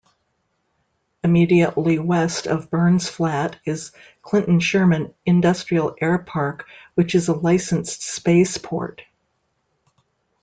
Immediately 1.23 1.99
west 1.99 2.47
of 2.47 2.71
Burns 2.71 3.07
Flat 3.07 3.57
is 3.65 3.91
Clinton-Sherman 4.23 5.13
Industrial 5.27 5.95
Airpark 6.01 6.63
which 6.95 7.13
is 7.13 7.27
a 7.27 7.33
licensed 7.33 8.01
spaceport. 8.01 9.03